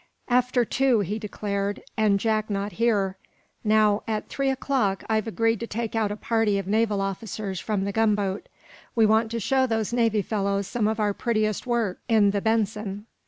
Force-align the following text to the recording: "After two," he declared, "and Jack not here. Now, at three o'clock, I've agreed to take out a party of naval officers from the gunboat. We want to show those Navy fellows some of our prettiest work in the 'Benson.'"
"After 0.29 0.65
two," 0.65 1.01
he 1.01 1.19
declared, 1.19 1.83
"and 1.95 2.19
Jack 2.19 2.49
not 2.49 2.71
here. 2.71 3.17
Now, 3.63 4.01
at 4.07 4.29
three 4.29 4.49
o'clock, 4.49 5.03
I've 5.07 5.27
agreed 5.27 5.59
to 5.59 5.67
take 5.67 5.95
out 5.95 6.11
a 6.11 6.15
party 6.15 6.57
of 6.57 6.65
naval 6.65 7.01
officers 7.01 7.59
from 7.59 7.83
the 7.83 7.91
gunboat. 7.91 8.49
We 8.95 9.05
want 9.05 9.29
to 9.29 9.39
show 9.39 9.67
those 9.67 9.93
Navy 9.93 10.23
fellows 10.23 10.65
some 10.65 10.87
of 10.87 10.99
our 10.99 11.13
prettiest 11.13 11.67
work 11.67 11.99
in 12.09 12.31
the 12.31 12.41
'Benson.'" 12.41 13.05